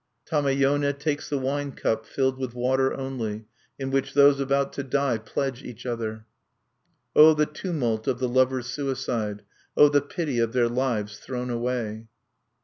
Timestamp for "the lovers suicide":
8.17-9.43